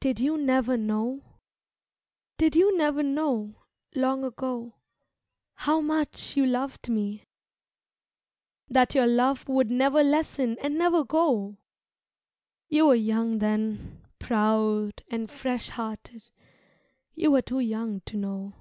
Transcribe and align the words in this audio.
"Did 0.00 0.18
You 0.18 0.38
Never 0.38 0.78
Know?" 0.78 1.20
Did 2.38 2.56
you 2.56 2.74
never 2.78 3.02
know, 3.02 3.66
long 3.94 4.24
ago, 4.24 4.76
how 5.56 5.82
much 5.82 6.38
you 6.38 6.46
loved 6.46 6.88
me 6.88 7.26
That 8.70 8.94
your 8.94 9.06
love 9.06 9.46
would 9.46 9.70
never 9.70 10.02
lessen 10.02 10.56
and 10.62 10.78
never 10.78 11.04
go? 11.04 11.58
You 12.70 12.86
were 12.86 12.94
young 12.94 13.40
then, 13.40 14.00
proud 14.18 15.04
and 15.10 15.30
fresh 15.30 15.68
hearted, 15.68 16.30
You 17.14 17.30
were 17.32 17.42
too 17.42 17.60
young 17.60 18.00
to 18.06 18.16
know. 18.16 18.54